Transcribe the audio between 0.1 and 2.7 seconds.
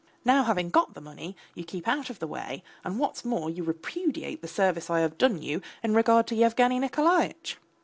Now, having got the money, you keep out of the way,